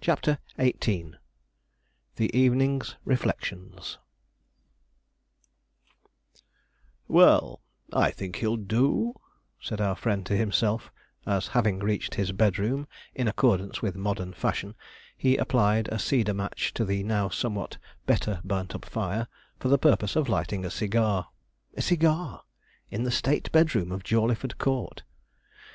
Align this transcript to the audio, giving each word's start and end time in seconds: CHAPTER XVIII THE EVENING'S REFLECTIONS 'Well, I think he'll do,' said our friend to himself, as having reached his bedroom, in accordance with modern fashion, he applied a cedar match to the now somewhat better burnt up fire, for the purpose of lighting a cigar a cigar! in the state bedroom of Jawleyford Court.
CHAPTER 0.00 0.38
XVIII 0.58 1.12
THE 2.16 2.34
EVENING'S 2.34 2.96
REFLECTIONS 3.04 3.98
'Well, 7.06 7.60
I 7.92 8.10
think 8.12 8.36
he'll 8.36 8.56
do,' 8.56 9.12
said 9.60 9.78
our 9.78 9.94
friend 9.94 10.24
to 10.24 10.34
himself, 10.38 10.90
as 11.26 11.48
having 11.48 11.80
reached 11.80 12.14
his 12.14 12.32
bedroom, 12.32 12.88
in 13.14 13.28
accordance 13.28 13.82
with 13.82 13.94
modern 13.94 14.32
fashion, 14.32 14.74
he 15.18 15.36
applied 15.36 15.86
a 15.88 15.98
cedar 15.98 16.32
match 16.32 16.72
to 16.72 16.86
the 16.86 17.02
now 17.02 17.28
somewhat 17.28 17.76
better 18.06 18.40
burnt 18.44 18.74
up 18.74 18.86
fire, 18.86 19.28
for 19.60 19.68
the 19.68 19.76
purpose 19.76 20.16
of 20.16 20.30
lighting 20.30 20.64
a 20.64 20.70
cigar 20.70 21.28
a 21.76 21.82
cigar! 21.82 22.42
in 22.90 23.02
the 23.02 23.10
state 23.10 23.52
bedroom 23.52 23.92
of 23.92 24.02
Jawleyford 24.02 24.56
Court. 24.56 25.02